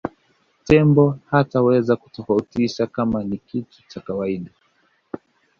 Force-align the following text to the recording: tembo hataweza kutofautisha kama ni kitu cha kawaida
tembo 0.63 1.19
hataweza 1.31 1.95
kutofautisha 1.95 2.87
kama 2.87 3.23
ni 3.23 3.37
kitu 3.37 3.83
cha 3.87 3.99
kawaida 4.01 4.51